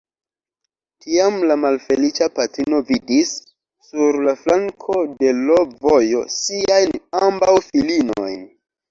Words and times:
Tiam 1.03 1.35
la 1.49 1.55
malfeliĉa 1.63 2.27
patrino 2.37 2.79
vidis, 2.87 3.33
sur 3.89 4.17
la 4.27 4.33
flanko 4.45 4.97
de 5.19 5.29
l' 5.41 5.59
vojo, 5.89 6.23
siajn 6.37 6.95
ambaŭ 7.29 7.55
filinojn. 7.67 8.41